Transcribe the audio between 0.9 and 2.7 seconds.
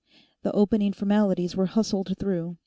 formalities were hustled through.